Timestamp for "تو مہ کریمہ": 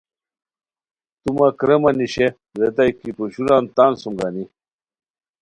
1.21-1.91